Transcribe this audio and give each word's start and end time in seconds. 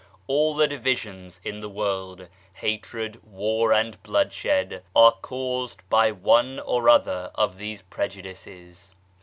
All 0.25 0.55
the 0.55 0.67
divisions 0.67 1.39
in 1.43 1.59
the 1.59 1.69
world, 1.69 2.27
hatred, 2.55 3.21
war 3.23 3.71
and 3.71 4.01
blood 4.01 4.33
shed, 4.33 4.81
are 4.95 5.11
caused 5.11 5.87
by 5.91 6.09
one 6.11 6.59
or 6.59 6.89
other 6.89 7.29
of 7.35 7.59
these 7.59 7.83
prejudices. 7.83 8.93